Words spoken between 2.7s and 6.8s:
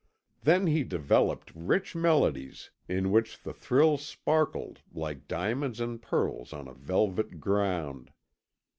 in which the thrills sparkled like diamonds and pearls on a